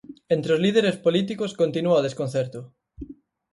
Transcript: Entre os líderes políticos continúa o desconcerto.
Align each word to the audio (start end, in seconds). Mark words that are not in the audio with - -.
Entre 0.35 0.51
os 0.55 0.61
líderes 0.65 0.95
políticos 1.05 1.57
continúa 1.61 1.99
o 2.01 2.05
desconcerto. 2.07 2.59